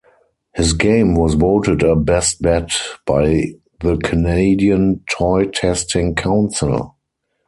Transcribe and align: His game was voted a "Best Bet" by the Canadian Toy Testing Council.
His 0.55 0.73
game 0.73 1.13
was 1.13 1.35
voted 1.35 1.83
a 1.83 1.95
"Best 1.95 2.41
Bet" 2.41 2.71
by 3.05 3.53
the 3.81 3.97
Canadian 4.03 5.03
Toy 5.07 5.45
Testing 5.45 6.15
Council. 6.15 6.95